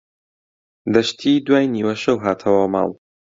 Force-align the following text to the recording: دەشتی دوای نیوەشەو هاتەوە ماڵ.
دەشتی 0.93 1.43
دوای 1.45 1.65
نیوەشەو 1.75 2.17
هاتەوە 2.25 2.63
ماڵ. 2.73 2.89